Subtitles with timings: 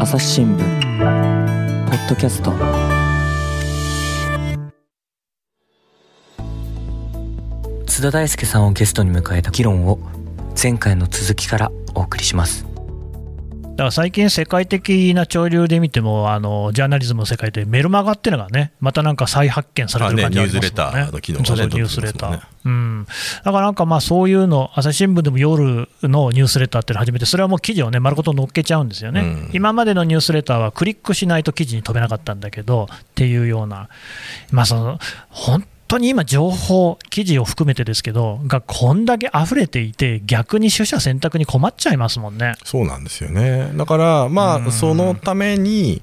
[0.00, 0.64] 朝日新聞ポ
[1.92, 2.50] ッドキャスト。
[7.86, 9.98] 津田大介さんをゲストに迎えた議論を
[10.60, 12.75] 前回の続きからお送りします。
[13.76, 20.68] だから最近、世界的な潮流で見ても、あのジャーナリズムの世界でメルマガっていうのがね、またなんか再発見されてる感じがありますもんね。
[20.70, 22.40] ニュースレターの機能がねそうそうニュースレター。
[22.64, 23.06] うん、
[23.44, 33.88] だからなんかまあそういうの、朝日新聞でも夜のニュースレターっていうのを始めて、それはもう記事をね、丸ごと載っけちゃうんですよね、うん今までのニュースレターはクリックしないと記事に飛べなかったんだけどっていうような、
[34.50, 42.54] まあ、その本当に今、情報、記事を含めてですけど、がこんだけ溢れていて、逆に取捨選択に困っちゃいますもんね。
[42.64, 43.70] そうなんですよね。
[43.74, 46.02] だから、まうんあ、そのために、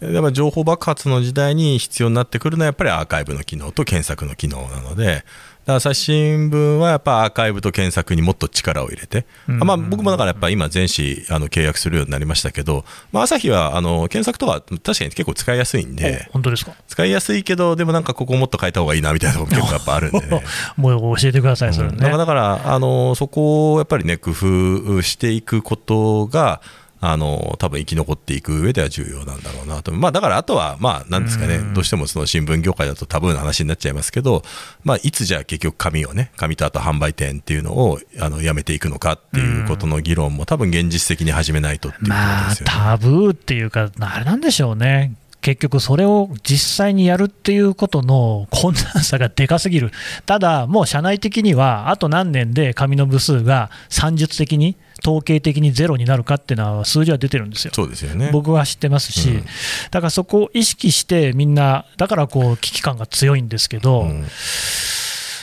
[0.00, 5.24] やっぱ情報爆発の時代に必要になってくるのはやっぱりアーカイブの機能と検索の機能なので、
[5.66, 16.72] 朝日新聞はやっぱアーカイブと検索にもっと力を入れて、うんあまあ、僕もだからやっぱ今、全紙あの契約するようになりましたけど、まあ、朝日はあの検索とか確かに結構使いやすいんで、お本当ですか？
[16.88, 20.42] 使いやすいけど、でもなんかここもっと変えた方がいいなみたいなところも 結構やっぱあるんでね。
[20.76, 21.94] もう教えてください、それね。
[21.94, 26.60] うんだからだからあのそこをやっぱりね工夫していくことが
[27.00, 34.42] あの多分生き残っていく上では重要なんだろうなと、まあ、だからあとは、まあ、なんですかね、うんどうしてもその新聞業界だとタブーな話になっちゃいますけど、
[34.82, 42.72] まあ、いつじゃあ結局紙をね、紙とあと販売店っていうのをあのやめていくのかっていうことの議論も、多分現実的に始めないとっていうことまあ、ですよね。
[42.72, 45.14] タブーっていうか、あれなんでしょうね。
[45.40, 49.90] 結局それを実際にやるっていうことの困難さがでかすぎる、
[50.26, 57.72] ただ、もう社内的には、あと何年で紙の部数が算術的に、統計的にゼロになるかっていうのは、数字は出てるんですよ。
[57.74, 58.30] そうですよね。
[58.32, 59.44] 僕は知ってますし、うん
[59.90, 64.26] だからそこを意識して、みんな、だからこう危機感が強いんですけど、うん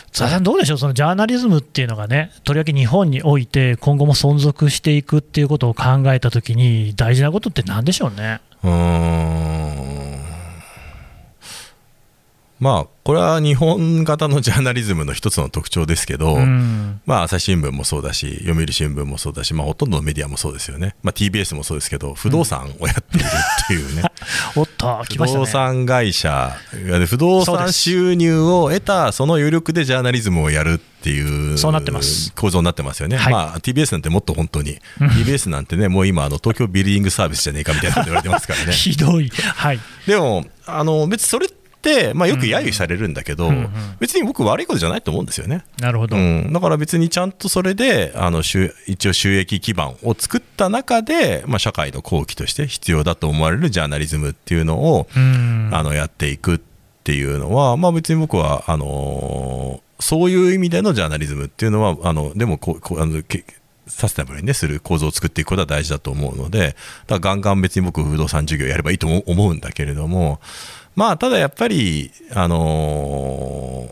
[0.10, 8.40] 佐々さん、どうでしょう、そのジャーナリズムっていうのがね、とりわけ日本において、今後も存続していくっていうことを考えたときに、大事なことってなんでしょうね？
[8.64, 9.57] うーん
[12.60, 24.04] まあ、これは日本型のジャーナリズムの一つの特徴ですけど、うんまあ、朝日新聞もそうだし、読売新聞もそうだし、まあ、ほとんどのメディアもそうですよね、まあ、TBS もそうですけど、不動産をやっているっていうね、
[24.58, 25.26] おっと、来不。
[25.28, 26.58] 動産会社、
[27.08, 31.74] 不動産収入を得た、その余力でジャーナリズムをやるっていう構造に
[32.66, 38.74] なってますよね、はいまあ、TBS なんてもっと本当に、TBS なんてね、もう今、あの東京ビルディングサービスじゃねえかみたいなこと言われてますからね。
[38.76, 39.30] ひどい。
[39.30, 39.80] はい。
[40.08, 41.57] でもあの別にそれって、
[42.14, 43.52] まあ、よく揶揄されるんだけど、
[44.00, 46.16] 別に僕悪いことじゃないと思うんですよね、なるほど。
[46.16, 55.70] うん、だから別にちゃんとそれであの収一応収益基盤を作った中で、まあ、社会の後期として必要だと思われるジャーナリズムっていうのを、うん。
[55.72, 56.60] あのやっていくっ
[57.04, 63.46] ていうのは、まあ、別に僕はあのそういう意味でのジャーナリズムっていうのはあのでもこうこうあのけ
[63.88, 66.76] サステナブルに、ね、する構造を作っていくことは大事だと思うので、
[67.08, 70.40] だからガンガン別に僕、不動産事業やればいいと思思うんだけれども、
[70.98, 73.88] まあ、ただやっぱり、あの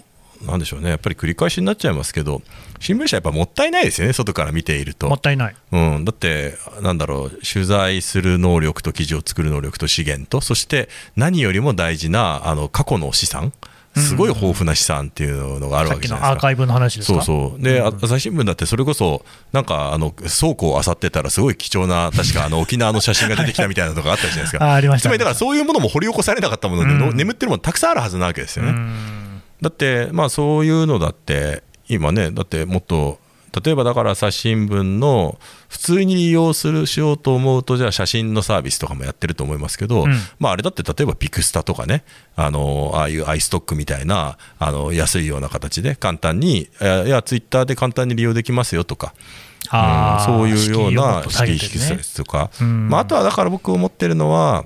[0.46, 2.42] なんでしょうね、やっぱり繰り返しになっちゃいますけど、
[2.80, 5.08] 新聞社、やっぱもったいないですよね、外から見ていると。
[5.10, 5.56] もったいない。
[5.72, 13.54] うん、だって、なんだろう、取材する能力と記事を作る能力と資源と、そして何よりも大事なあの過去の資産、
[13.96, 16.28] すごい豊富な資産っていうのがあるわけじゃないですか。
[16.28, 17.62] のアーカイブの話ですそうかそう。
[17.62, 24.66] で、あ朝日新聞だってそれこそなんかあの倉庫を漁ってたらすごい貴重な確かあの沖縄の写真が出てきたみたいなのがあったじゃないですか。
[24.66, 27.18] あありましたつまりだからそういうものも掘り起こされなかったもので、のうん。
[27.18, 29.25] 眠ってるものたくさんあるはずなわけですよね、うん
[29.62, 33.20] だってまあそういうのだって今ねだってもっと
[33.64, 35.40] 例えばだから朝日新聞の
[35.70, 40.14] 普通に利用するしようと思うとじゃあ写真のサービスとかもやってると思いますけど、うん。
[40.40, 42.04] まあ、あれだって例えばピクスタとかね
[42.36, 49.14] あのああいうアイストックみたいなあの安いような形で簡単にえいやツイッターで簡単に利用できますよとか。
[49.16, 52.88] うんそういうような敷居をもっと下げ敷居てね引きとか、うん。
[52.88, 54.64] まあ、あとはだから僕思ってるのは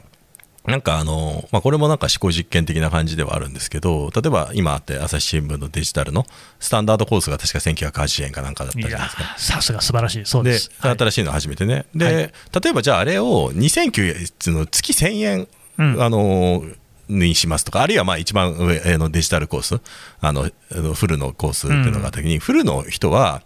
[0.69, 6.25] なんかあの、まあ、これもなんか思考実験的な感じではあるんですけど例えば今あって朝日新聞のデジタルの
[6.59, 9.35] スタンダードコースが確か1980円かなんかだったじゃないですか。
[9.38, 10.25] さすが素晴らしい。
[10.25, 10.52] そうで。
[10.52, 12.31] ですはい新しいの初めてね、で、はい例
[12.69, 16.63] えばじゃあ、あれを2009の月1000円、うんあの
[17.10, 19.81] にしますとか、あるいはまあ一番上のデジタルコース、
[20.21, 20.50] あの
[20.94, 23.42] フルのコースっていうのがあった時に、フルの人は、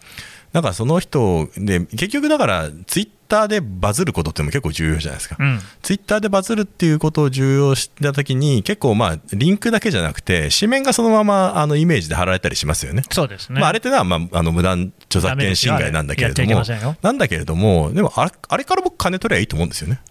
[0.54, 5.36] なんかその人で、結局だから、ツイッターでバズることっても結構重要じゃないですか。
[5.40, 13.04] うんツイッターでバズるっていうことを重要したときに、結構まあ、リンクだけじゃなくて、紙面がそのままあのイメージで貼られたりしますよね。
[13.12, 13.60] そうですね。
[13.60, 16.64] まあ、あれってのは、まあ、あの無断著著作権侵害なんだけれども
[17.02, 20.02] なんだけれども、でもあれから僕、金取りゃいいと思うんですよね。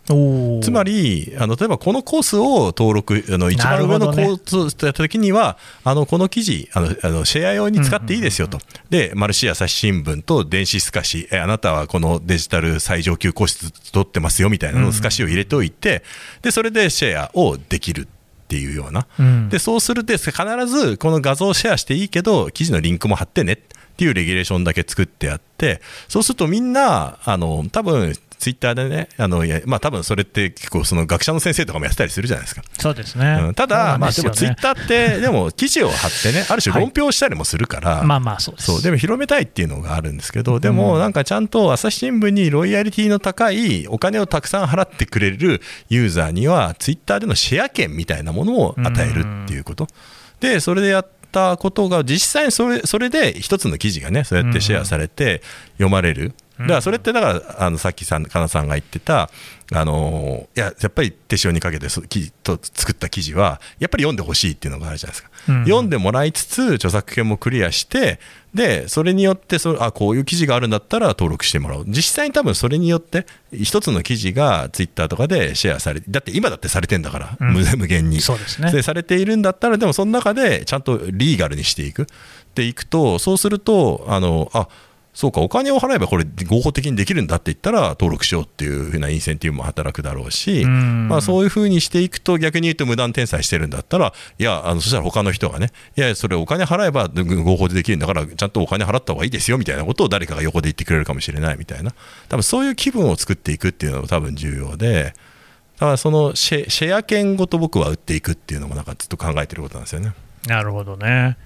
[0.63, 8.59] つまり、あの例えばこのコースを登録、あの一番上のコースをしたときには、あのこの記事あのあの、シェア用に使っていいですよと、
[8.91, 16.03] で、マルシア朝日新聞と電子透かし、えあなたはこのデジタル最上級個室取ってますよみたいなの透かしを入れておいて、
[16.43, 18.07] でそれでシェアをできるっ
[18.53, 19.49] ていうような、うん。
[19.49, 20.33] でそうすると、必
[20.67, 23.59] ずこの画像をシェアしていいけど、記事のリンクも貼ってね
[24.03, 32.65] っていうレギュレーションだけ作ってあって、そうするとみんな、あの多分ツイッターでね、あのまあ多分それって結構、その学者の先生とかもやってたりするじゃないですか。
[32.81, 33.55] そうですね、うん。
[33.55, 38.67] ただ、まあ、でもツイッタターって、でも記事を貼ってね、ある種論評したりもするから、まあまあそうです。
[38.67, 38.83] そう。
[38.83, 49.87] でも広めたいっていうのがあるんですけど、でもなんかちゃんと朝日新聞にロイヤリティの高いお金をたくさん払ってくれるユーザーには、ツイッターでのシェア権みたいなものを与えるっていうこと。
[50.41, 55.43] で、それでやったことが、実際にそれそれで一つの記事がね、そうやってシェアされて
[55.73, 56.35] 読まれる。
[56.63, 59.31] だからそれってだからあのさっきさんかなさんが言ってた
[59.75, 65.65] あのいややっぱり手塩にかけてそ記と作った記事はやっぱり読んでほしいっていうのがあるじゃないですか、うん。
[65.65, 68.21] 読んでもらいつつ著作権もクリアして
[68.55, 71.85] でそれによってそあこういう記事があるんだったら登録してもらおう。
[71.89, 77.53] 実際に多分それによって一つの記事がツイッターとかでシェアされだって今だってされてんだから、うん。
[77.55, 78.21] 無無限に。
[78.21, 78.71] そうですね。
[78.73, 82.07] でされているんだったらでもその中でちゃんとリーガルにしていく。
[82.53, 84.69] っていくとそうするとあのあ
[85.15, 101.93] そうかお金を払えばこれ合法的にできるんだって言ったら登録しようっていうふうなインセンティブも働くだろうし、うんまあ、そういうふうにしていくと逆に言うと無断転載してるんだったらいやあのそしたら他の人がねいやそれお金払えば合法でできるんだからちゃんとお金払った方がいいですよみたいなことを誰かが横で言ってくれるかもしれないみたいな
[102.29, 105.15] 多分そういう気分を作っていくっていうのも多分重要で
[105.77, 110.13] だからそのシェシェア権ごと僕は売っていくっていうのもなんかずっと考えてることなんですよね。
[110.47, 111.37] なるほどね。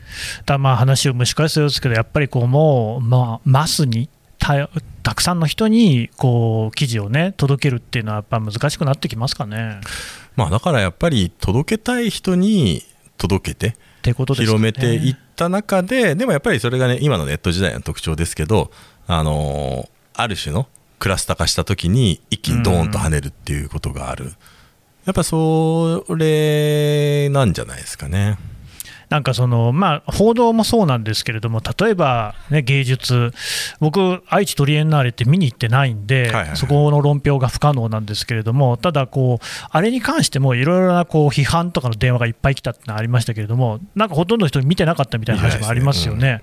[0.46, 4.08] たまあ話を蒸し返すようですけど、やっぱりこうもう、まあ、マスに
[4.38, 4.68] た
[5.02, 9.80] たくさんの人にこう記事をね届けるっていうのはやっぱ難しくなってきますかね。
[10.34, 12.82] まあ、だからやっぱり届けたい人に
[13.16, 13.72] 届けてっ
[14.02, 18.70] てことですねめていった中で、でもやっぱりそれがね今のネット時代の特徴ですけど、
[19.06, 19.88] あのー
[20.18, 20.66] ある種の
[20.98, 24.32] クラスター化した時に一気にドーンと跳ねるっていうことがある、
[25.04, 28.38] やっぱそれなんじゃないですかね。
[29.08, 33.32] なんかその、まあ、報道もそうなんですけれども、例えば、ね、芸術、
[33.80, 46.42] 僕、愛知トリエンナーレって見に行ってないんで、はいはいはいそこの論評が不可能なんですけれども、ただこう、あれに関してもいろいろなこう批判とかの電話がいっぱい来たってのはありましたけれども、なんかほとんどの人見てなかったみたいな話もありますよね。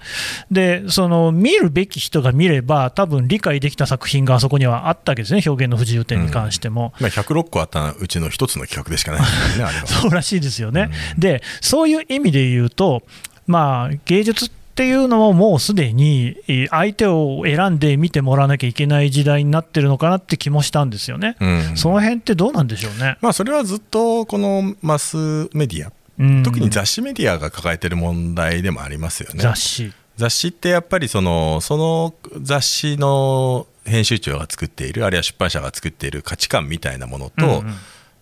[0.51, 6.93] で、その見るべき人が見れば、多分理解できた作品があそこにはあったわけですね、表現の不自由点に関しても。
[6.99, 9.87] まあ、106個あったうちの一つの企画でしかないですよね、あれは。
[9.87, 10.89] そうらしいですよね。
[11.17, 13.03] で、そういう意味で言うと、
[13.47, 21.35] まあ、芸術っていうのももうすでにえー相手を選んで見てもらわなきゃいけない時代になってるのかなって気もしたんですよね。
[21.39, 23.17] うんその辺ってどうなんでしょうね。
[23.21, 25.17] まあ、それはずっとこのマス
[25.53, 29.41] メディア、うん特に雑誌メディアが抱えてる問題でもありますよね。
[29.41, 29.93] 雑誌。
[30.17, 37.73] 雑誌ってやっぱりそのその雑誌の編集長が作っているあるいは出版社が作っている価値観みたいなものと、うんうん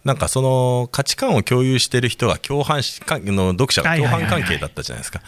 [0.04, 5.22] なんかその価値観を共有している人が共犯の読者が共犯関係だったじゃないですか。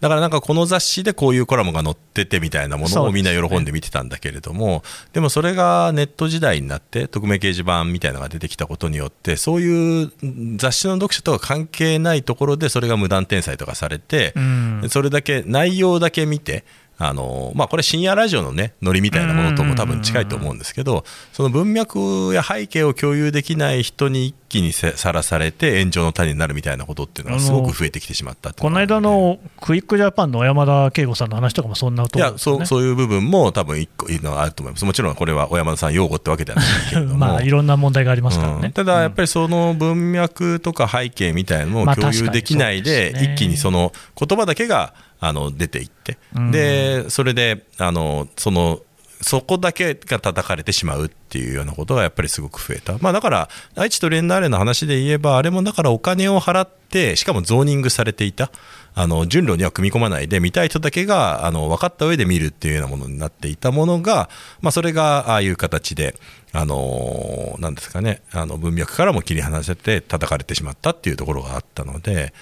[0.00, 4.82] だからなんかこの雑誌でこういうコラムが載っててみたいなものをみんな喜んで見てたんだけれども
[5.12, 10.10] でもそれがネット時代になって匿名掲示板みたいなのが出てきたことによってそういう
[10.56, 16.64] 雑誌の読者とは関係ないところでそれが無断転載とかされて、うんそれだけ内容だけ見て
[17.02, 32.38] あのまあ、これ深夜ラジオのねノリみたいなものとも多分近いと思うんですけどその文脈や背景を共有できない人に一気にせさらされて炎上の種になるみたいなことっていうのがすごく増えてきてしまったこの間のクイックジャパンの小山田圭吾さんの話とかもそんなところいや。
[32.38, 34.84] そうそういう部分も多分一個いいのがあると思います。
[34.84, 37.16] もちろんこれは小山田さん擁護ってわけではないけれども。
[37.18, 38.60] まあ、いろんな問題がありますからね。
[38.64, 38.72] うん。
[38.72, 46.18] ただやっぱりその文脈とか背景みたいなのをまあ共有できないで一気にその言葉だけがあの出ていって。
[46.34, 46.50] うん。
[46.50, 48.80] でそれであのその
[49.20, 58.50] そこだけが叩かれてしまうっていうようなことがやっぱりすごく増えた、まあ、だから愛知とレンナーレの話で言えばあれもだからお金を払ってしかもゾーニングされていた。
[58.92, 64.28] あの順路には組み込まないで見たい人だけがあの分かった上で見るっていうようなものになっていたものが、
[64.60, 66.16] まあ、それがああいう形で、
[66.52, 68.22] あのなんですかね。
[68.32, 72.32] あの文脈からも切り離せて叩かれてしまったっていうところがあったのでだか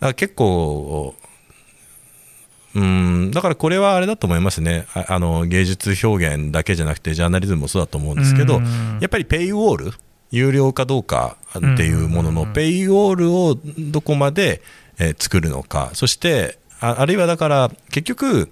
[0.00, 1.14] ら結構
[2.74, 3.30] うん。
[3.32, 4.86] だからこれはあれだと思いますね。
[4.94, 8.98] ああの芸術表現だけじゃなくてジャーナリズムもそうだと思うんですけどうん。
[9.00, 9.92] やっぱりペイウォール
[10.30, 14.62] 有料かどうかっていうものうんのペイウォールをどこまで、
[14.98, 15.90] えー作るのか。
[15.94, 18.50] そしてああるいはだから結局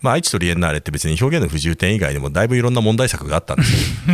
[0.00, 3.62] まあ、愛知とリエンナーレって別に表現の不自由点以外にもだいぶいろんな問題作があったんで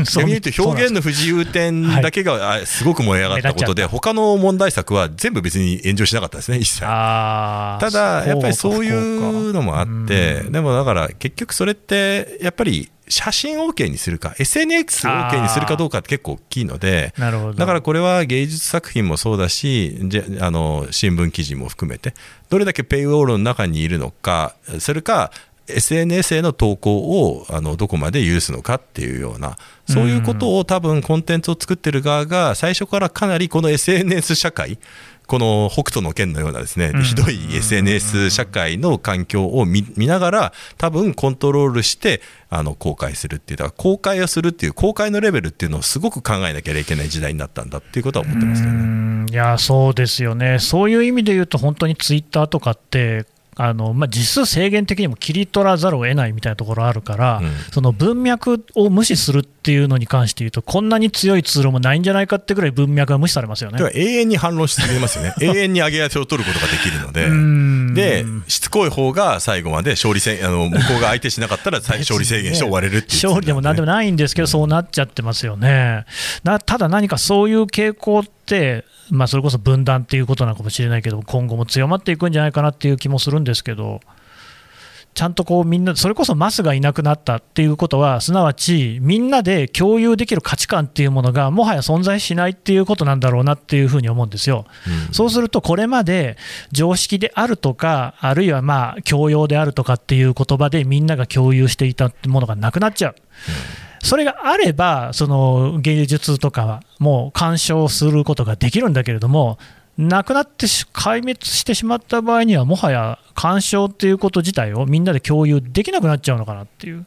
[0.04, 0.26] すよ。
[0.26, 6.80] 言うと表現の不自由点だけがあすごく燃え上がったことで、他の問題作は全部別に炎上しなかったですね、一切。
[6.80, 10.52] ただ、やっぱりそうい福うのもあって、うん。
[10.52, 22.14] でもだから結局それって、やっぱり写真 OK にするか、SNSOK にするかどうかって結構大きいので、だからこれは芸術作品もそうだし、じゃあの新聞記事も含めて、
[22.48, 25.30] どれだけペイウォールの中にいるのか、それか、
[25.68, 29.56] SNS への投稿をあのどこまで許すのかっていうような、
[29.88, 34.78] そういうことを多分コンテンツを作ってる側が最初からかなりこの SNS 社会、
[35.26, 37.02] この北斗の県のようなですね、うん。
[37.02, 48.82] ひどい SNS 社会の環境を見見ながら、多分コントロールしてあの公開するっていう、だから公開をするっていう、公開のレベルっていうのをすごく考えなきゃいけない時代になったんだっていうことは思ってますけどうね。
[48.82, 49.26] ん。
[49.28, 53.26] いや、そうですよね、そういう意味で言うと、本当にツイッターとかって、
[53.58, 63.78] あのまあ、実数制限的にも切り取らざるを得ないみたいなところあるから、うんその文脈を無視するっていうのに関して言うと、こんなに強いツールもないんじゃないかってぐらい文脈が無視されますよね。
[63.78, 67.28] では永遠に反論し続けますよね、 永遠に上げ足を取ることができるので。
[68.02, 76.04] うんでしつこい方が最後まで勝利せあの向こうが相手しなかったら最勝利制限して終われるっていう、勝利でもなんでもないんですけど、そうなっちゃってますよね。
[76.44, 84.00] なただ何かそういう傾向って、まあ、それこそ分断っていうことなのかもしれないけど、今後も強まっていくんじゃないかなっていう気もするんですけど。
[85.16, 94.66] ちゃんとこうみんな、それこそマスがいなくなったっていうことは、すなわちみんなで共有できる価値観っていうものがもはや存在しないっていうことなんだろうなっていうふうに思うんですよ。
[95.08, 96.36] うんそうすると、これまで
[96.70, 103.14] 常識であるとか、あるいはまあ教養であるとかっていう言葉でみんなが共有していたものがなくなっちゃう。
[104.02, 109.58] それがあれば、その芸術とかはもう鑑賞することができるんだけれども、
[109.98, 117.06] なくなってし壊滅してしまった場合には、もはや鑑賞っていうこと自体をみんなで共有できなくなっちゃうのかなっていう。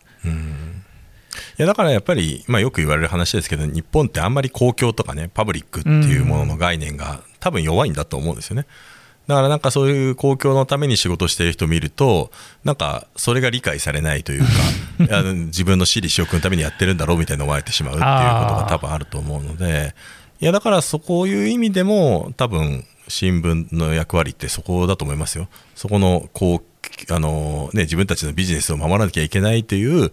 [1.57, 8.65] いやだからやっぱり、まあ、よく言われる話ですけど日本ってあんまり公共とかねパブリックっていうものの概念が多分弱いんだと思うんですよね
[9.27, 12.31] だからなんかそういう公共のために仕事してる人を見ると
[12.63, 19.93] なんかそれが理解されないというか 自分の私利私欲のためにやってるんだろうみたいに思われてしまうっていうことが多分あると思うので
[20.41, 25.49] いやだからそこいう意味でも多分新聞の役割ってそこだと思いますよ。
[25.75, 26.61] そこのこ
[27.07, 30.11] うあの、ね、自分たちのビジネスを守らなきゃいけないという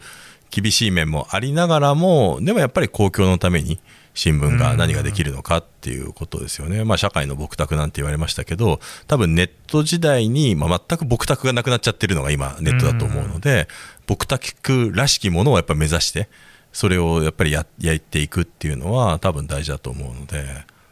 [0.51, 3.79] 厳しい面もありながらもでもやっぱり公共のために
[4.15, 13.69] 新聞が何ができるのかっていうことですよね、まあ、社会の僕託なんて言われましたけど多分ネット時代に、まあ、全く僕託がなくなっちゃってるのが今ネットだと思うので
[14.07, 16.29] 僕託らしきものをやっぱり目指して
[16.77, 20.45] それをやっぱりややっていくっていうのは多分大事だと思うので。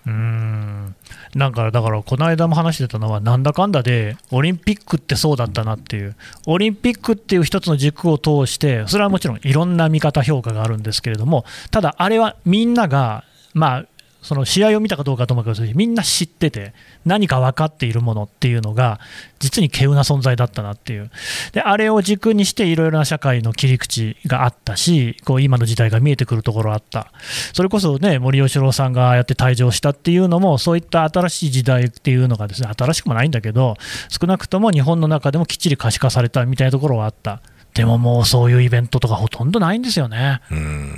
[0.07, 0.95] うん
[1.35, 13.87] なんかだから、この間も話してたのは、なんだかんだで、オリンピックってそうだったなっていう、オリンピックっていう一つの軸を通して、それはもちろんいろんな見方、評価があるんですけれども、ただ、あれはみんなが、まあ、
[14.25, 16.73] その試合を見たかどうかと思うけど、みんな知ってて、
[17.04, 18.99] 何か分かっているものっていうのが、
[19.38, 21.11] 実に稀有な存在だったなっていう、
[21.52, 27.12] であれを軸にして、いろいろな社会の切り口があったし、こう今の時代が見えてくるところあった、
[27.52, 33.76] それこそね、森喜朗さんがやって退場したっていうのも、そういった新しい時代っていうのがですね、新しくもないんだけど、
[34.09, 37.43] 少なくとも日本の中でもきっちり可視化されたみたいなところはあった。
[37.75, 40.40] でももうそういうイベントとかほとんどないんですよね。
[40.50, 40.97] うん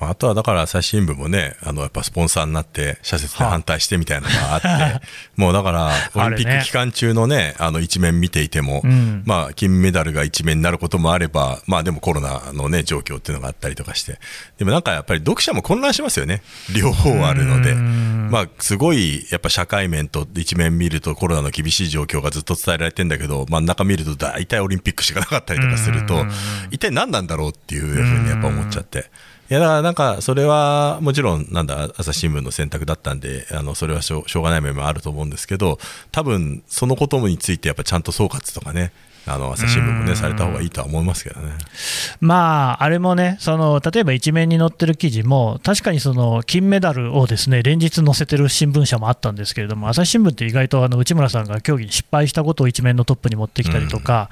[0.00, 9.22] ああとはだから朝日新聞もね、あのやっぱスポンサーになって、社説で反対してみたいなのがあって、 もうだから、オリンピック期間中のね、あの一面見ていても、うん。
[9.26, 14.18] まあ金メダルが一面になることもあれば、まあでもコロナのね、状況っていうのがあったりとかして、
[14.58, 16.42] でもなんかやっぱり読者も混乱しますよね、
[16.74, 17.72] 両方あるので。
[17.72, 18.28] うん。
[18.30, 26.30] まあ、すごいやっぱ社会面と一面見るとコロナの厳しい状況がずっと伝えられてんだけど、真ん中見ると大体オリンピックしかなかったりとかするとうん、
[26.70, 29.10] 一体何なんだろうっていうふうにやっぱ思っちゃって。
[29.50, 35.78] いやだからなんかそれはもちろんなんだ朝日新聞の選択だったんであのそれはしょうしょうがない面もあると思うんですけど
[36.12, 38.92] 多分そのことについてやっぱちゃんと総括とかね
[39.26, 41.52] あの朝日新聞もねされた方がいいとは思いますけどね。
[42.20, 54.30] まあ、あれもね、その例えば一面に載ってる記事も、確かにその金メダルをですね連日載せてる新聞社もあったんですけれども、朝日新聞って意外とあの内村さんが競技に失敗したことを一面のトップに持ってきたりとか、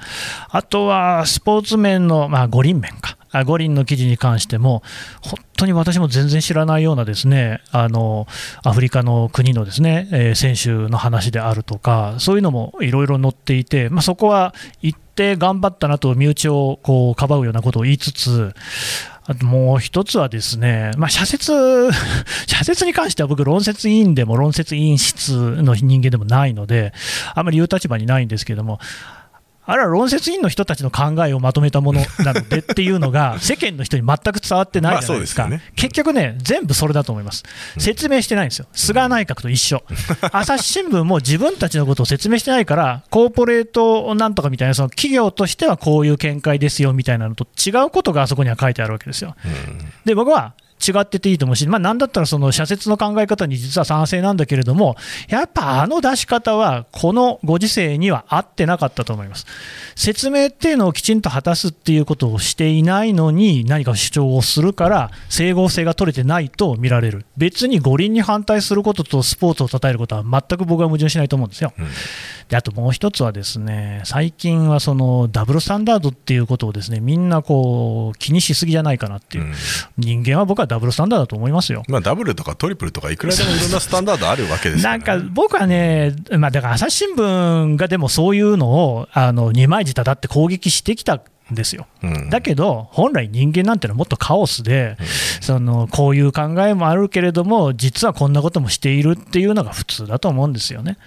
[0.49, 3.18] あとはスポーツ面の、まあ、五輪面か。
[3.31, 4.83] あ五輪の記事に関しても、
[5.21, 8.27] 本当に私も全然知らないようなですねあの
[8.63, 18.53] アフリカの国のですね、えー選手の話であるとか、そういうのもいろいろ載っていて、まあ、そこは一定頑張ったなと身内をこうかばうようなことを言いつつ、
[19.43, 21.53] もう一つはですね、まあ、社説、
[22.47, 26.93] 社説に関しては僕、論説委員でも論説委員室の人間でもないので、
[27.35, 28.79] あまり言う立場にないんですけども、
[29.69, 35.73] あれは論説委員の人たちの考えをまとめたものなのでっていうのが、 世間の人に全く伝わってないじゃないですか、まあすよね。
[35.75, 37.43] 結局ね、全部それだと思います、
[37.77, 39.83] 説明してないんですよ、菅内閣と一緒、
[40.33, 49.35] 朝日新聞も自分たちのことを説明してないから、コーポレートなんとかみたいな、その企業としてはこういう見解ですよみたいなのと違うことがあそこには書いてあるわけですよ。
[50.03, 54.95] で僕は違ってていいと思うし、まあ、なんだったらその社説の考え方に実は賛成なんだけれども、
[55.27, 59.45] やっぱあの出し方は、このご時世には合ってなかったと思います。
[59.95, 71.73] 説明っていうのをきちんと果たすっていうことをしていないのに、何か主張をするから、整合性が取れてないと見られる、別に五輪に反対することとスポーツを称えることは全く僕は矛盾しないと思うんですよ。
[72.49, 79.53] であともう一つはですね最近はそのダブルスタンダードっていうことをですねみんなこう気にしすぎじゃないかなっていう、うん。
[79.97, 81.83] 人間は僕はダブルスタンダードだと思いますよ。
[81.87, 91.87] まあ、ダブルとかトリプルとかいくらでもいろんなスタンダードあるわけですから、なんか僕はね、まあ、だから朝日新聞がでもそういうのをあの二枚舌だって攻撃してきたんですよ。
[92.03, 94.97] うんだけど、本来人間なんてのはもっとカオスで、
[95.41, 100.97] そのこういう考えもあるけれども、実はこんなこともしているっていうのが普通だと思うんですよね。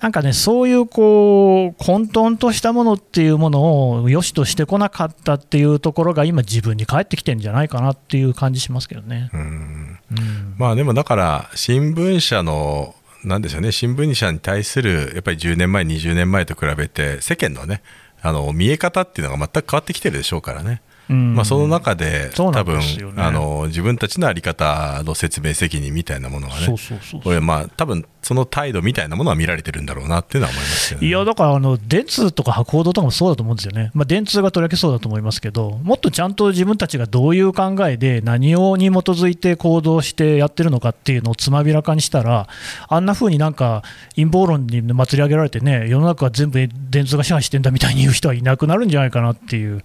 [0.00, 9.30] なんかね、そういうこう混沌としたものっていうものを良しとしてこなかったっていうところが、今、自分に返ってきてるんじゃないかなっていう感じしますけどね。
[9.32, 17.82] うんうんまあでもだから新聞社のなんでしょうね新聞社に対するやっぱり10年前20年前と比べて世間のね
[18.20, 22.80] あの見え方っていうのが全く変わってきてるでしょうからね、まあ、その中で多分
[23.16, 31.06] あの自分たちの在り方の説明責任みたいなものがそうねそうそうこれまあ多分その態度みたいなものは見られてるんだろうなっていうのは思いますよね。
[31.06, 42.46] いやだからあの電通とか報道とかもそうだと思うんですよね、まあ、電通がとりわけそうだと思いますけど、もっとちゃんと自分たちがどういう考えで、何をに基づいて行動してやってるのかっていうのをつまびらかにしたら、
[42.88, 43.82] あんな風になんか
[44.14, 49.82] 陰謀論に祭り上げられてね、世の中は全部電通が支配してんだみたいに言う人はいなくなるんじゃないかなっていう。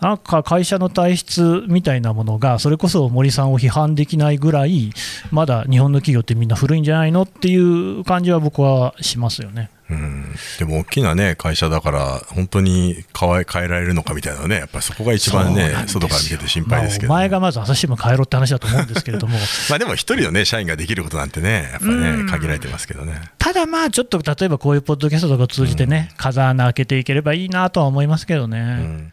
[0.00, 4.92] なんか会社の体質みたいなものが、それこそ森さんを批判できないぐらい、
[5.30, 9.70] まだ日本の企業ってみんな古いんじゃないのっていう感じは僕はしますよね。
[9.90, 19.38] うん、でも大きなね会社だから本当に変え変えられるのかみたいなねやっぱりそこが一番ね外から見てて心配ですけど、まあお前がまず朝日新聞変えろって話だと思うんですけれども、
[19.70, 23.18] まあでも一人のね社員ができることなんてねやっぱうんね限られてますけどね。
[23.38, 28.58] ただまあ、ちょっと例えばこういうポッドキャストとかを通じてね、風穴開けていければいいなとは思いますけどね。
[28.58, 29.12] うん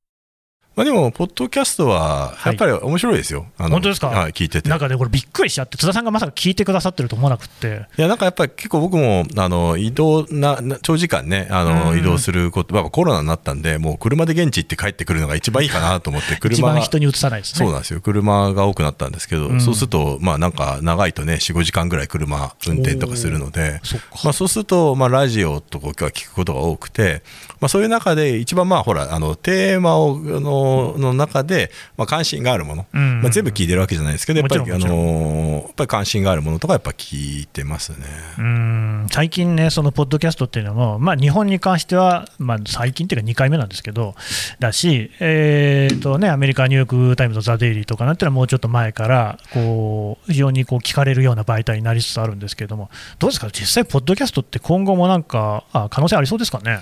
[0.81, 3.45] まあでもポッドキャストはやっぱり面白いですよ。
[3.59, 4.07] あの本当ですか？
[4.07, 4.69] はい聞いてて。
[4.69, 11.99] なんかね、これびっくりしちゃって、津田さんがまさか聞いてくださってると思わなくって、いやなんかやっぱり結構僕もあの移動なな長時間ねあのうん。
[11.99, 17.59] 移動すること、まあ、コロナになったんでもう車で現地行って帰ってくるのが一番いいかなと思って車 一番人に移さないですね。
[17.59, 18.01] そうなんですよ。
[18.01, 19.61] 車が多くなったんですけど、うん。
[19.61, 27.21] そうするとまあなんか長いとね45時間ぐらい車運転とかするのでそまあ、そうすると、まあ、ラジオとか聞くことが多くて、
[27.59, 38.05] まあ、そういう中で一番まあほらあのテーマをのの中で、まあ、関心があるもの、うんまあ、全部聞いてるわけじゃないですけどやっぱりあのやっぱり関心があるものとかやっぱ聞いてますね。
[38.37, 39.07] うん。
[39.11, 44.15] 最近ね、そのポッドキャストっていうのも、まあ、日本に関しては、まあ、最近っていうか2回目なんですけど、
[44.59, 56.79] だし、えーとね、アメリカ、ニューヨーク・タイムズ、ザ・デイリーとかなんていうのはもうちょっと前から、こう非常にこう聞かれるような媒体になりつつあるんですけれども、どうですか、実際、ポッドキャストって今後もなんか、あ可能性ありそうですかね？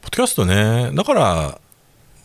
[0.00, 1.58] ポッドキャストね、だから、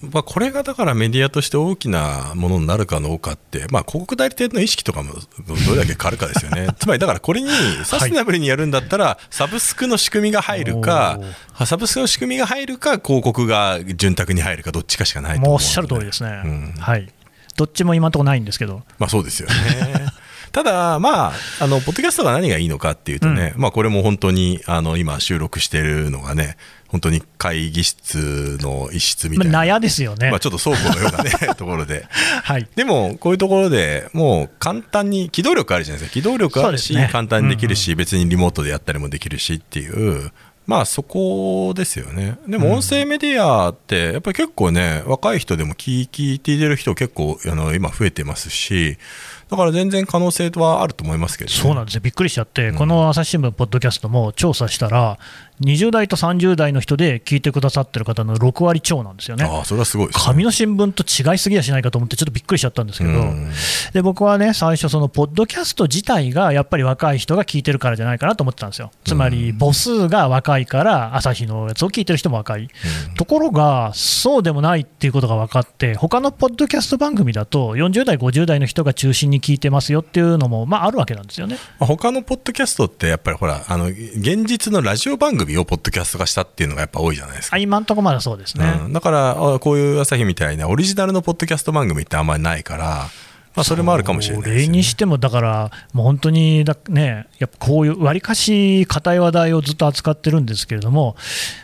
[0.01, 5.13] まあ、これがだからメディアとして大きなものになるかどうかって、まあ、広告代理店の意識とかも
[5.47, 6.67] どれだけ変わるかですよね。
[6.77, 7.49] つまりだからこれに
[7.83, 11.19] サステナブルにやるんだったら、サブスクの仕組みが入るか、
[11.65, 16.73] サブスクの仕組みが入るか、広告が潤沢に入るか、どっちかしかないと思うおっしゃる通りですね、うん。
[16.77, 17.11] はい、
[17.55, 20.06] どっちも今のところないんですけど、まあそうですよね。
[20.51, 26.57] ただ、まあ、あの、ポッドキャストが何がいいのかっていうとね、まあこれも本当に、あの、今収録してるのがね、
[26.87, 29.59] 本当に会議室の一室みまあ、たいな。
[29.59, 30.29] 納屋ですよね。
[30.31, 32.05] まあちょっと倉庫のようなね、 ところで。
[32.09, 36.13] はいでも、こういうところでもう簡単に、機動力あるじゃないですか。
[36.13, 40.31] 機動力あるし、ね簡単にできるし、別にリモートでやったりもできるしっていう、
[40.65, 42.37] まあそこですよね。
[42.47, 48.97] でも音声メディアって、やっぱり結構ね、若い人でも聞聞いている人結構あの今増えてますし、
[49.49, 55.17] だから全然可能性はあると思いますけど、ね、そうなんですよ、びっくりしちゃって、この朝日新聞、ポッドキャストも調査したら、
[55.61, 59.45] 20代と30代の人で聞いてくださってる方の6割超なんですよね。
[59.45, 60.13] ああそれはすごいね。
[60.15, 63.51] 紙の新聞と違いすぎやしないかと思って、ちょっとびっくりしちゃったんですけど、うん。
[63.93, 72.69] で僕はね、最初、そのポッドキャスト自体がやっぱり若い人が聞いてるからじゃないかなと思ってたんですよ、つまり母数が若いから、朝日のやつを聞いてる人も若い、
[73.17, 81.57] ところが、そうでもないっていうことが分かって、他のポッドキャスト番組だと、40代、50代の人が中心に聞いてますよっていうのも、まあ、あるわけなんですよね。
[81.79, 87.55] まあ他のポッドキャストってやっぱりほらあの現実のラジオ番組をポッドキャスト化したっていうのがやっぱ多いじゃないですか。
[87.55, 88.79] あ今んとこまだそうですね。
[88.85, 93.07] うん、だからあこういう朝日みたいなオリジナルのポッドキャスト番組ってあんまりないから、
[93.57, 94.65] まあ、それもあるかもしれないですよね。
[94.65, 101.15] それにしても、だから、もう本当にだ、ね、やっぱこういう、わりかし硬い話題をずっと扱ってるんですけれども、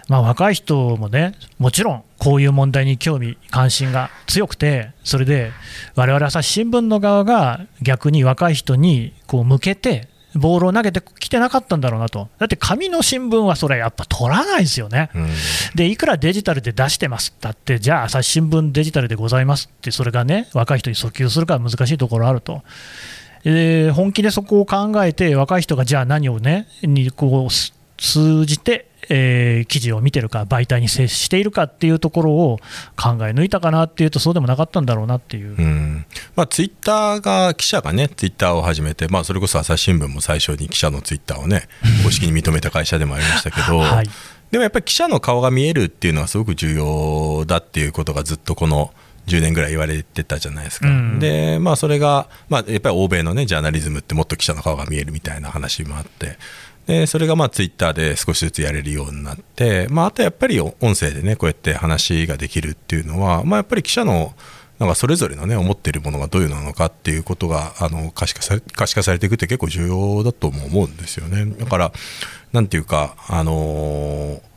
[0.09, 5.51] まあ、若い人もね、もちろん、こういう問題に興味、関心が強くて、それで、
[5.93, 15.09] 我々朝日新聞の側が逆に若い人にこう向けて、ボールを投げてきてなかったんだろうなと、だって紙の新聞はそれ、やっぱ取らないですよね。
[15.15, 15.29] うん
[15.75, 22.63] でいくらデジタルで出してますだって、じゃあ、朝日新聞デジタルでございますって、それがね、若い人に訴求するから難しいところあると。
[23.43, 32.59] で本気でそこを考えて、若い人がじゃあ何をね、にこうす通じて、えー記事を見てるか、媒体に接しているかっていうところを
[32.95, 35.55] 考え抜いたかなっていうと、そうでもなかったんだろうなっていう。
[35.57, 36.05] うん。
[36.35, 41.67] まあ、ツイッターが記者がねツイッターを始めて、まあ、それこそ朝日新聞も最初に記者のツイッターをね
[42.03, 44.09] 公式に認めた会社でもありましたけど、はい。
[44.51, 48.93] でもやっぱり記者の顔が見えるっていうのはすごく重要だっていうことがずっとこの
[49.27, 51.19] 10年ぐらい言われてたじゃないですか、うん。
[51.19, 56.37] でまあそれが、まあ、やっぱり欧米のねジャーナリズムってもっと記者の顔が見えるみたいな話もあって
[56.85, 64.33] でそれがまあツイッターで少しずつやれるようになって、まあ、あとやっぱり音声でねこうやって話ができるっていうのは、まあ、やっぱり記者の
[64.79, 71.45] なんかそれぞれのね思っているものがどういうのなのかっていうことがあの可視化され可視化されていくって結構重要だとも思うんですよね。
[71.45, 71.93] だから
[72.51, 74.52] なんていうかあのー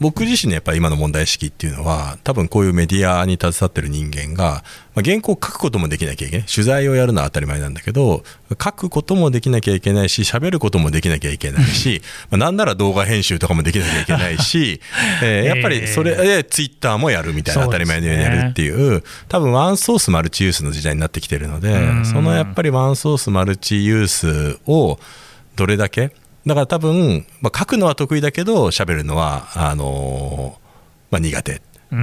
[0.00, 4.62] 僕自身のやっぱり今の問題意識っていうのは多分こういうメディアに携わってる人間が、
[4.94, 6.46] まあ、原稿を書くこともできなきゃいけない。
[6.46, 14.80] 取材をやるのは当たり前なんだけど書くこともできなきゃいけないし喋ることもできなきゃいけないし まあなんなら動画編集とかもできなきゃいけないし、
[15.22, 22.06] えーやっぱりそれでツイッターもやるみたいな当たり前のようにやるっていう多分ワンソースマルチユースの時代になってきてるのでうん。
[22.06, 24.98] そのやっぱりワンソースマルチユースを
[25.56, 26.12] どれだけ
[26.48, 30.68] だから多分、まあ、書くのは得意だけど喋るのはあのー
[31.10, 31.60] まあ、苦手っ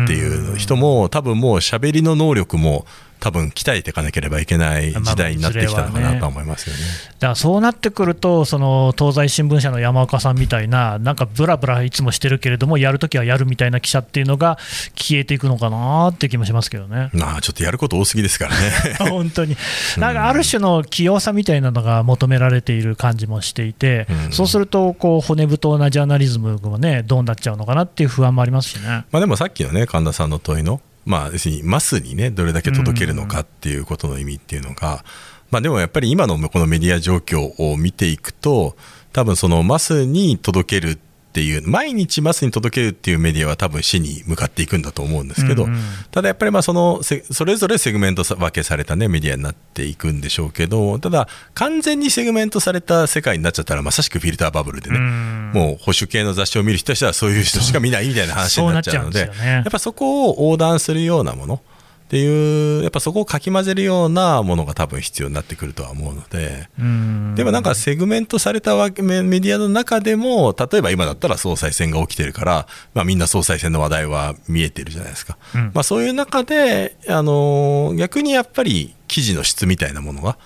[0.07, 2.85] ていう人も多分もう喋りの能力も
[3.25, 6.81] 多分鍛えていかなければいけない時代になってきたのかなとは思いますよね。
[7.17, 14.59] だからそうなってくると、その東西新聞社の山岡さんみたいな、なんかブラブラいつもしてるけれども、やるときはやるみたいな記者っていうのが
[14.93, 17.09] 消えていくのかなって気もしますけどね。
[17.13, 18.95] まあちょっとやること多すぎですからね。
[19.09, 19.57] 本当に、
[19.97, 29.05] なんかある種の器用さみたいなのが求められている感じもしていて、うんそうするとこう骨太なジャーナリズムもね、どうなっちゃうのかなっていう不安もありますしね。
[29.11, 35.05] まあでもさっきのね神田さんの問いの、まあ、要するにマスにねどれだけ届けるのかっていうことの意味っていうのが、
[35.51, 38.75] まあ、でもやっぱり今のこのメディア状況を見ていくと
[39.13, 40.99] 多分そのマスに届ける
[41.35, 45.79] っていう毎日マスに届けるっていうメディアは多分死に向かっていくんだと思うんですけど、うんうん。
[46.09, 55.51] ただやっぱりまあそのせそれぞれセグメント分けされた、ね、メディアになっていくんでしょうけどただ完全にセグメントされた世界になっちゃったらまさしくフィルターバブルでね、うん。
[55.53, 61.61] もう保守系の雑誌を見る人としてはそういう人しか見ないみたいな話になっちゃうのでやっぱそこを横断するようなもの
[62.05, 66.69] っていうやっぱそこをかき混ぜるようなものが多分必要になってくるとは思うので。
[66.79, 67.33] うん。
[67.35, 75.71] でもなんかセグメントされたわけメメディアの中でも例えば今だったら総裁選が起きてるから、まあ、みんな総裁選の話題は見えてるじゃないですか、うん。
[75.73, 80.37] まあ、そういう中で、あのー逆にやっぱり記事の質みたいなものが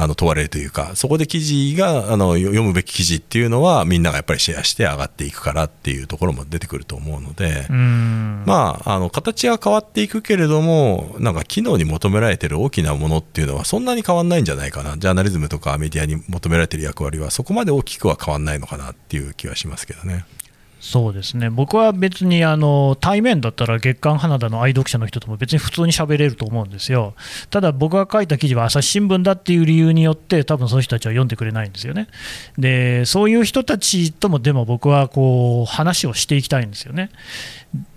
[0.00, 7.66] あの問われるというかそこで記事があのよ読むべき記事っていうのはみんながやっぱりシェアして上がっていくからっていうところも出てくると思うので。
[7.68, 20.24] うんまあ、あの形は変わっていくけれどもなんか機能に求められてる大きなものっていうのはそんなに変わんないんじゃないかなジャーナリズムとかメディアに求められてる役割はそこまで大きくは変わんないのかなっていう気はしますけどね。
[20.80, 21.50] そうですね。
[21.50, 27.14] 僕は別にあの対面だったら月刊花田の愛読者の人とも別に普通に喋れると思うんですよ、
[27.50, 32.06] ただ僕が書いた記事は朝日新聞だっていう理由によって、多分その人たちは読んでくれないんですよね、
[32.56, 37.10] でそういう人たちともでも僕はこう話をしていきたいんですよね。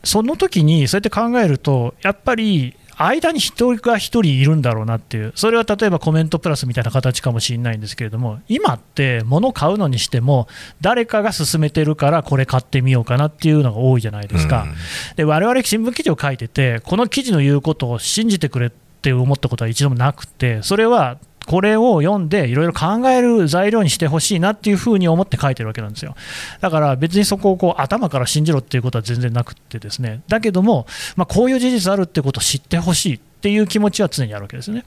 [0.04, 10.48] その時にそうやって考えると、やっぱり間に人が1人いるんだろうなっていう、それは例えばコメントプラスみたいな形かもしれないんですけれども、今って物買うのにしても、
[10.82, 14.64] 誰かが勧めてるから、これ買ってみようかなっていうのが多いじゃないですか。
[14.64, 14.72] うん
[15.16, 26.16] で我々新聞記事を書いてて、この記事の言うことを信じてくれって思ったことは一度もなくて、それはこれを読んで、いろいろ考える材料にしてほしいなっていうふうに思って書いてるわけなんですよ。
[26.60, 34.86] だから別にそこをこう頭から信じろっていうことは全然なくってですね、だけども、まあ、こういう事実あるってことを知ってほしいっていう気持ちは常にあるわけですね。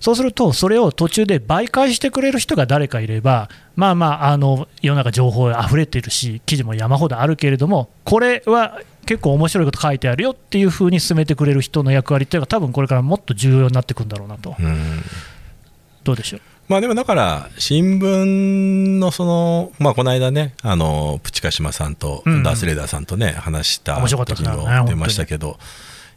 [0.00, 14.56] そうすると、それを途中で媒介してくれる人が誰かいれば、まあまあ、あの世の中情報あふれてるし、記事も山ほどあるけれども、これは結構面白いこと書いてあるよっていうふうに進めてくれる人の役割っていうのが、多分これからもっと重要になってくるんだろうなと。
[16.04, 16.40] どうでしょう？
[16.68, 24.48] まあでもだから新聞のそのまあこの間ねあのプチカシマさんとダースレーダーさんとね、話した時に。
[24.48, 25.56] も出ましたけど、やっ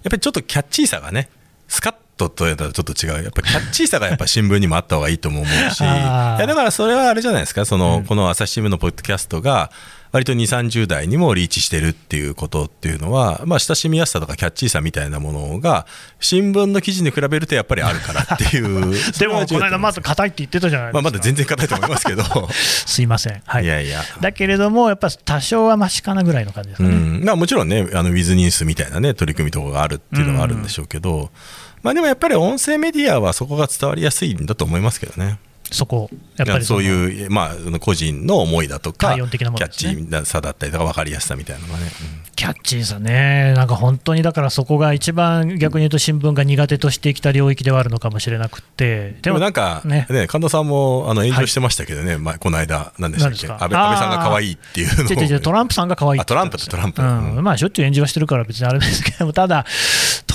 [0.03, 1.29] ぱりちょっとキャッチーさがね
[1.67, 3.23] スカッととやったらちょっと違う。
[3.23, 5.81] やっぱキャッチーさがやっぱ新聞にもあった方がいいと思うし。
[5.81, 7.65] いやだからそれはあれじゃないですか。
[7.65, 9.69] その、この朝日新聞のポッドキャストが
[10.11, 15.85] 割と2、30代にもリーチしてるっていうことっていうのは、まあ、親しみやすさとかキャッチーさみたいなものが、
[16.19, 18.95] 新聞の記事に比べるとやっぱりあるからっていう。
[19.19, 21.01] でも、この間まず硬いって言ってたじゃないですか。
[21.01, 22.23] まあ、まだ全然硬いと思いますけど。
[22.51, 23.41] すいません。
[23.45, 23.63] はい。
[23.63, 24.01] いやいや。
[24.21, 26.89] だけれども、やっぱ多少はましかなぐらいの感じですね。
[26.89, 27.23] うん。
[27.23, 31.29] まあ、もちろんね、あの、ウィズニュースみたいなね、取り組みとかがあるっていうのはあるんでしょうけど、うん、
[31.83, 35.39] まあ、でもやっぱり音声メディアはそこが伝わりやすいんだと思いますけどね。
[35.71, 41.89] そこ、やっぱりそういう、まあ、個人の思いだとか、キャッチーさだったりとか、分かりやすさみたいなのがね、うん、
[42.35, 59.65] キャッチーさね、なんか本当にだからそこが一番逆に言うと、新聞が苦手としてきた領域ではあるのかもしれなくて、でもなんか、ね、ね神田さんもあの炎上してましたけどね、はい、まあ、この間、なんでしたっけ、安倍安倍さんが可愛いっていうのを、トランプさんが可愛いトランプとトランプ、うん、まあ、しょっちゅう炎上はしてるから、別にあれですけども、ただ、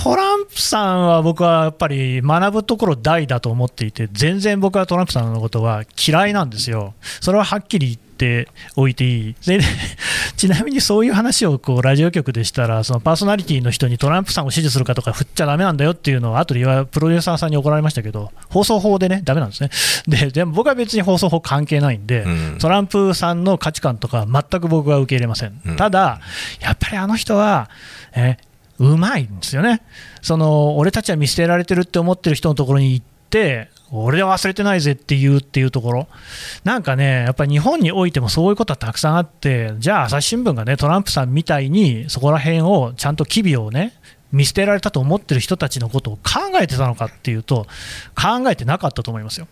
[0.03, 6.93] トランプさんは僕はやっぱり学ぶところ大だと思っていて、全然僕はトランプさんのことは嫌いなんですよ。
[7.21, 9.35] それははっきり言っておいていい。
[9.47, 9.61] で
[10.35, 16.59] ちなみにそういう話をこうラジオ局でしたら、そのパーソナリティの人にトランプさんを支持するかとか振っちゃだめなんだよっていうのを、後で
[16.91, 19.69] プロデューサーさんに怒られましたけど、放送法でね、だめなんですね。
[20.05, 26.19] で、でも僕は別に放送法関係ないんで、うん、トランプさんの価値観とか、全く僕は受け入れません、ただ、
[26.59, 27.69] やっぱりあの人は、
[28.15, 28.35] え
[28.79, 29.81] うまいんですよね。
[30.21, 36.07] その俺たちは見捨てられてるって思ってる人のところに行って、俺は忘れてないぜっていうっていうところ、
[36.63, 43.93] なんかね、やっぱり日本においてもそういうことはたくさんあって、じゃあ朝日新聞がね、トランプさんみたいにそこら辺をちゃんと機微をね、
[44.33, 47.67] 見捨てられたと思ってる人たちのことを考えてたのかっていうと、
[48.15, 49.47] 考えてなかったと思いますよ。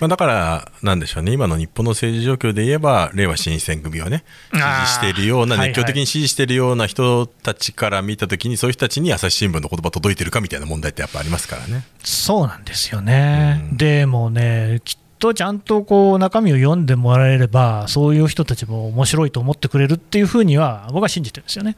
[0.00, 11.84] まあ、だから、なんでしょうね、今の日本の政治状況で言えば、れいわ新選組をね、支持しているような、熱狂的に支持しているような人たちから見たときに、そういう人たちに朝日新聞の言葉届いてるかみたいな問題ってやっぱありますからね。
[12.02, 13.60] そうなんですよね。
[13.70, 21.76] うん、でもね、きっとちゃんとこう中身を読んでもらえれば、そういう人たちも面白いと思ってくれるっていうふうには、僕は信じてるんですよね。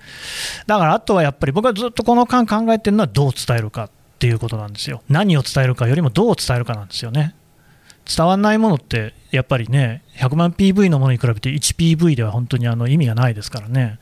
[0.66, 5.02] だからあとはやっぱり、僕はずっとこの間考えてるのは、どう伝えるかっていうことなんですよ。
[5.10, 7.34] 何を伝えるかよりもどう伝えるかなんですよね。
[8.06, 13.98] 伝わらないものって、やっぱりね、100万 PV のものに比べて 1PV では本当にあの意味がないですからね。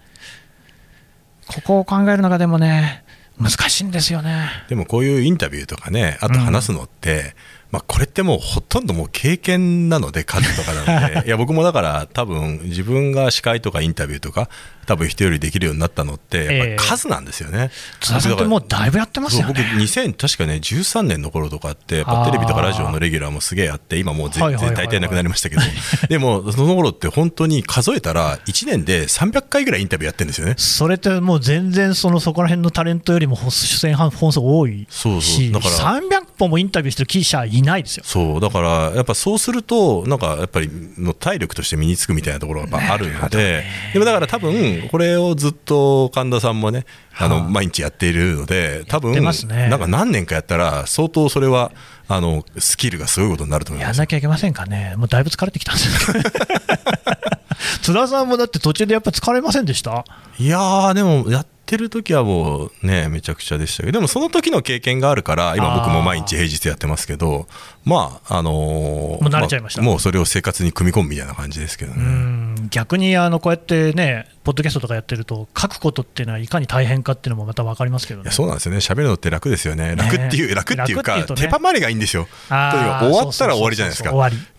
[1.49, 3.03] ここを考える中でもね、
[3.41, 14.51] 難しいんですよねでもこういうインタビューとかね、あと話すのって、うんまあ、これってもうほとんどもう経験なので、数とかなので、 いや僕もだから多分自分が司会とかインタビューとか、
[14.85, 17.71] 多分人よりできるようになったのって、やっぱ数なんですよね。
[18.01, 19.49] 津田さんってもうだいぶやってますよね。
[19.49, 25.63] 僕2000確かね13年の頃とかって、やっぱテレビとかラジオのレギュラーもすげえあって、今もう全然大体なくなりましたけど、
[26.11, 30.55] でもその頃って本当に数えたら1年で300回ぐらいインタビューやってるんですよね。
[30.59, 38.05] それってもう全然そのそこら辺のタレントよりも出演本数多いし、そうそうだから300本もインタビューしてる記者いないですよ。
[38.07, 46.85] そうだからやっぱそうするとなんかやっぱりの体力として身につくみたいなところがあるので、でもだから多分これをずっと神田さんもね、
[47.19, 51.73] あの毎日やっているので、多分、ね、なんか何年かやったら、相当それは
[52.09, 53.97] あのスキルがすごいことになると思います。
[53.97, 56.13] やんなきゃいけませんかね、もうだいぶ疲れてきたんです
[57.83, 60.05] 津田さんもだって途中でやっぱ疲れませんでした？
[60.39, 67.47] いやでもやってる時はもうね、めちゃくちゃでしたけど、でもその時の経験があるから、今僕も毎日平日やってますけど、
[67.85, 72.53] まあ、あのー、もう慣れちゃいました、まあ、もうそれを生活に組み込むみたいな感じですけどね。
[72.71, 84.11] 逆にあのこうやってね、ポッドキャストとかやってると、書くことっていうのはいかに大変かっていうのもまた分かりますけど、ね、そうなんですよね、喋るのって楽ですよね、楽っていう、楽っていうか、うね、手羽まりがいいんですよ、というか、終わったら終わりじゃないですか、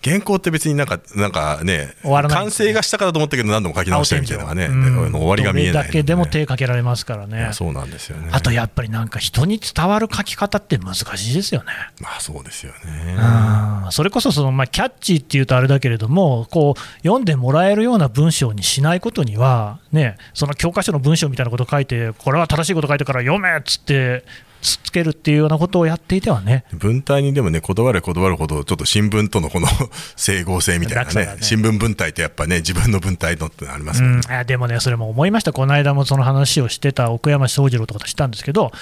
[0.02, 4.68] 原稿って別になんか、なんかね、完成がしたからと思ったけど、何度も書き直したみたいなのがね、
[5.12, 8.28] 終わりが見えない、だけでも手かけられますからね、そうなんですよね。
[8.32, 11.72] あとやっぱりなんか、人に伝わる書き方って難しいですよね。
[12.00, 13.13] まあそうですよね
[13.90, 24.24] それこそその、まあ、キャッチーっていうとあれだけれども、こう読んでもらえるような文章にしないことには、ね、その教科書の文章みたいなことを書いて、これは正しいこと書いてから読めっつって、
[24.64, 29.68] つけるっていうようなことをやっていてはね、文体にでもね、断れ断るほど、ちょっと新聞とのこの
[30.16, 31.36] 整合性みたいなね、ね。
[31.40, 34.12] 新聞文体ってやっぱね、自分の文体のってありますうん。
[34.14, 38.72] もんでもね、それも思いました、この間もその話をしてた奥山翔二郎とかと知ったんですけど、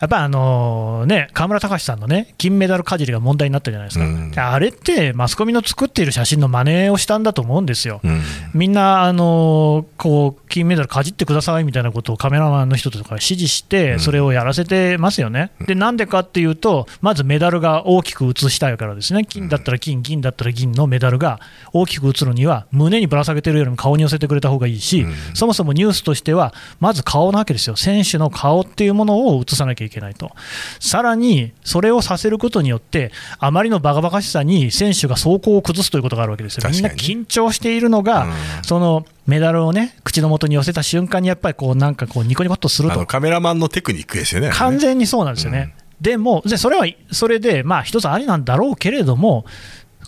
[0.00, 4.32] やっぱりあのね、河村隆さんのね、金メダルかじりが問題になったじゃないですか、うん。
[4.36, 8.00] あれってマスコミの作っている写真の真似をしたんだと思うんですよ。
[8.02, 8.22] うん。
[8.54, 15.50] みんな、あのこう金メダルかじってくださいみたいなことをカメラマンの人とか指示して、それをやらせてますよね。
[15.66, 21.40] で、なんでかっていうと、まずメダルが大きく映したいからですね、金だったら金、銀だったら銀のメダルが
[21.72, 30.30] 大きく映るには、胸にぶら下げてるよりも顔に寄せてくれた方がいいし、そもそもニュースとしては、まず顔なわけですよ、選手の顔っていうものを映さなきゃいけないと。
[30.78, 36.68] さらに、それをさせることによって、あまりのバカバカしさに選手が走行を崩すということがあるわけですよ。
[36.70, 38.30] みんな緊張しているのが、うん
[38.62, 44.50] そのメダルをね、口の元に寄せた瞬間に、やっぱりこうなんかこうニコニコっとするとカメラマンのテクニックですよね。
[44.52, 45.74] 完全にそうなんですよね。
[46.00, 49.44] でも、でそれはそれで、まあ、一つありなんだろうけれども、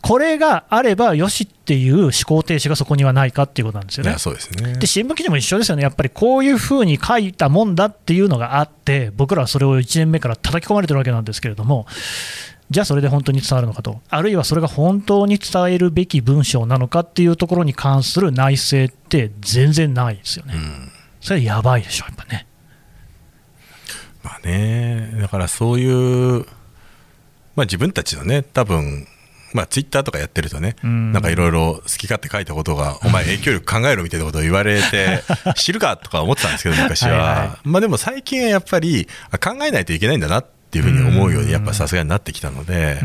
[0.00, 4.18] これがあればよしっていう思考停止がそこにはないかっていうことなんですよねいや。
[4.18, 4.74] そうですね。
[4.74, 11.86] で新聞記事も一緒ですよね、やっぱりこういうふうに書いたもんだっていうのがあって、僕らはそれを1年目から叩き込まれてるわけなんですけれども、
[12.72, 20.54] じゃあそれで本当に伝わるのかと、あるいはそれが本当に伝えるべき文章なのかっていうところに関する内政って全然ないですよね。
[21.20, 22.46] それやばいでしょ、やっぱね。
[24.22, 25.86] まあね、だからそうい
[26.40, 26.46] う、
[27.54, 29.06] まあ、自分たちのね、多分
[29.52, 35.22] まあツイッターとかやってるとね、うんなんかいろいろ好き勝手書いたことが、お前、影響力考えろみたいなことを言われて、
[35.56, 37.58] 知るかとか思ってたんですけど、昔は。
[37.64, 43.00] まあでも最近はやっぱり、あ考えないといけないんだなっていうふうに思うように、やっぱさすがになってきたので。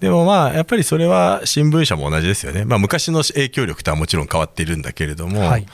[0.00, 5.66] でもまあやっぱりそれは新聞社も同じですよね、まあ、昔の影響力とはもちろん変わっているんだけれども、はい。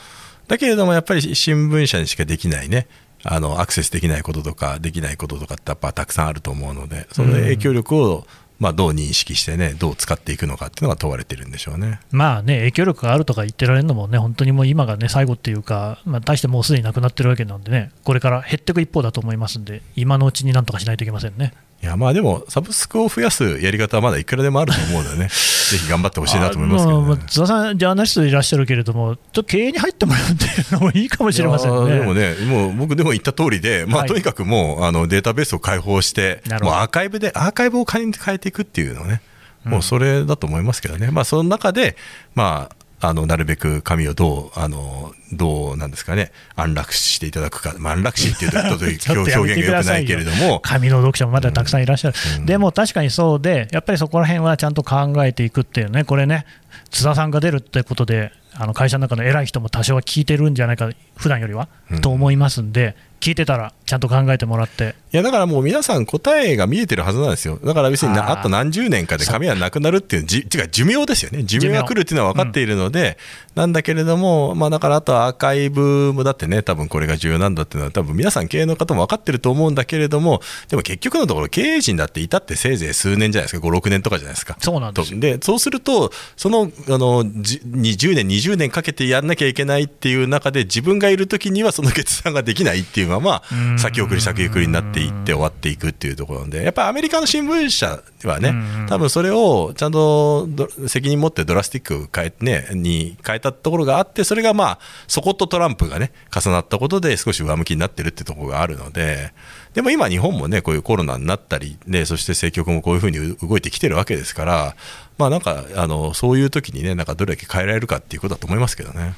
[0.47, 2.87] だけれどもやっぱり新聞社にしかできないね、
[3.23, 8.27] あのアクセスできないこととか、できないこととかってやっぱたくさんあると思うので、その影響力を
[8.59, 12.01] まあどう認識してね、どう使っていくのかっていうのが問われてるんでしょうね。
[12.11, 21.53] まあね、影響力があるとか言ってられるのもね、本当にもう今がね、最後っていうか、まあ、大してもうすでになくなってるわけなんでね、これから減っていく一方だと思いますんで、今のうちになんとかしないといけませんね。
[21.81, 25.29] いやまあでも、サブスクを増やすやり方はまだいくらでもあると思うのでね、
[25.71, 27.23] ぜひ頑張ってほしいなと思いますけどね。
[27.27, 32.35] 津田さん、ジャーナリストでいらっしゃるけれども、ちょっと経営に入ってもらうっていうのもいいかもしれませんいやーでもね。
[32.35, 34.07] ね、もう僕でも言った通りで、まあ、はい。
[34.09, 39.21] とにかくもうあのデータベースを開放してもうアーカイブで、アーカイブを変え変えていくっていうのね、
[39.63, 41.95] もうそれだと思いますけどね、まあ、その中で、
[42.35, 56.45] まあ、あのなるべく紙をどう、あのどうなんですかね、安楽死していただくか、まあ、安楽死っていうと 表現が良くないけれども、紙の読者もまだたくさんいらっしゃる、でも確かにそうで、やっぱりそこら辺はちゃんと考えていくっていうね、これね、
[56.91, 61.69] 津田さんが出るってことで、あの会社の中の偉い人も多少は聞いてるんじゃないか、普段よりは、
[62.01, 71.69] と思いますんで、聞いてたら、ちゃんと考えてもらって、いやだからもう皆さん、答えが見えてるはずなんですよ、だから別になあと何十年かで紙はなくなるっていう、じ違う寿命ですよね、寿命。
[71.69, 73.17] が来るっていうのは分かっているので、
[73.55, 84.57] なんだけれども、まあ、だからあとはアーカイブもだってね、多分これが重要なんだっていうのは、多分皆さん、経営の方も分かってると思うんだけれども、でも結局のところ、経営陣だっていたってせいぜい数年じゃないですか、5、6年とかじゃないですか。
[84.59, 93.43] そうなんですでそうすると、そのあのじ20年、20年かけてやんなきゃいけないっていう中で、自分がいるときにはその決断ができないっていうまま、
[93.77, 98.53] 先送り先送りになっていって終わっていくっていうところなんで、やっぱりアメリカの新聞社はね、
[98.87, 109.33] 多分それをちゃんとど責任持ってドラスティック変え、ね、に変えたところがあって、それがまあ、そことトランプがね、重なったことで少し上向きになってるってところがあるので、
[109.79, 114.75] でも今、日本もね、こういうコロナになったり、でそして政局もこういうふうに動いてきてるわけですから、
[115.17, 119.13] まあなんか、あのそういう時にね、なんかどれだけ変えられるかっていうことだと思いますけどね。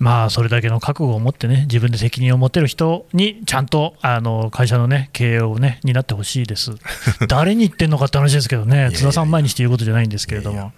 [0.00, 6.72] まあ、それだけの覚悟を持ってね、自分で責任を持てる人に、ちゃんとあの会社のね、経営をね、担ってほしいです。
[7.28, 10.72] 誰に言ってんのかって話ですけどね、津田さん前にして言うことじゃないんですけれどいやいも。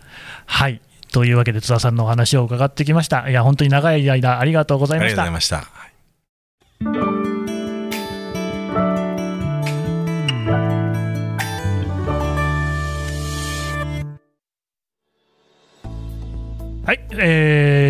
[0.45, 0.83] はい。
[1.11, 3.31] というわけで、津田さんのお話を伺ってきました。
[3.31, 5.61] いや、本当に長い間、ありがとうございましたありがとうござい。
[5.61, 5.82] ました。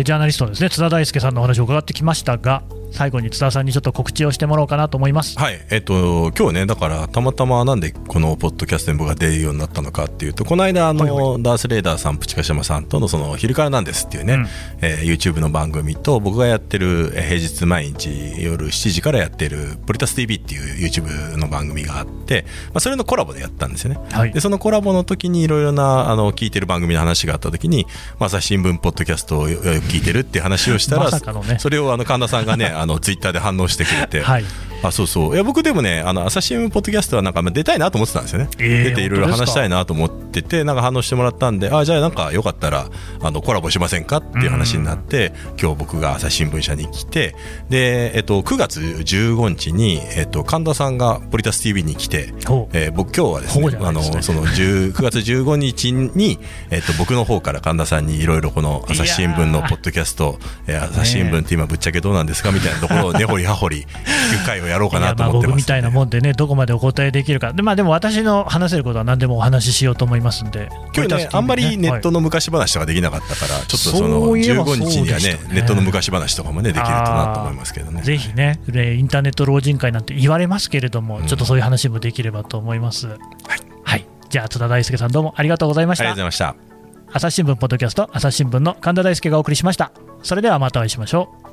[0.03, 2.61] ージャーナリストのですね津田大輔さんのお話を伺ってきましたが、
[2.93, 5.37] 最後に津田さんにちょっと告知をしてもらおうかなと思います。
[5.37, 14.47] はい、えっと、今日ね、だから、たまたまなんでこのポッドキャストに僕が出るようになったのかっていうと、この間、あの、はいダース・レーダーさん、プチカシャマさんとの、その、昼からなんですっていうね、うん。
[14.81, 23.99] えー YouTube の番組と、僕がやってる、えー平日毎日夜7時からやってる、ポリタス TV っていう YouTube の番組があって、まあ、それのコラボでやったんですよね。
[24.11, 24.31] はい。
[24.31, 27.85] で、そのコラボの時にいろいろな、あの、聞いてる番組の話があった時に、
[28.19, 31.57] まあ、朝日新聞ポッドキャストをよよく聞いてるっていう話をしたら、まさかのね。
[31.59, 34.43] それをあの神田さんがね、 あのツイッターで反応してくれて、はい。
[34.83, 35.33] あそうそう。
[35.33, 42.89] いや僕でもねあの朝日新聞ポッドキャストはなんかまあ出たいなと思ってたんですよね、えー出ていろいろ話したいなと思っててなんか反応してもらったんであじゃあなんかよかったら
[43.21, 47.35] あのコラボしませんかっていう話になって、今日僕が朝日新聞社に来て
[47.69, 52.33] で、えっと、9月15日に、えっと、神田さんがポリタス TV に来て、
[52.73, 53.77] えー僕今日はですほうね。
[53.81, 63.85] あのその10 9月15日に、 えっと、僕の方から神田さんにいろいろこの朝日新聞のポッドキャスト、えー朝日新聞って今ぶっちゃけどうなんですかみたいなところを根掘り葉掘り
[64.31, 78.01] 聞く会をやろうかなと思ってます、僕みたいなもんでね、どこまでお答えできるか、で,、まあ、でも私の話せることは何でもお話ししようと思いますんで、今日ね、あんまりネットの、の昔話とかできなかったから、ちょっとそのそういえば15日にはねねネットの昔話とかもね、できるとなと思いますけどね。
[78.01, 81.27] ぜひね、でインターネット老人会なんて言われますけれども、うん。
[81.27, 83.07] ちょっとそういう話もできればと思います。
[83.83, 86.03] はい、じゃあ津田大輔さんどうもありがとうございました。
[86.03, 86.73] ありがとうございました。
[87.15, 89.91] 朝日新聞ポッドキャスト朝日新聞の神田大輔がお送りしました。
[90.23, 91.52] それではまたお会いしましょう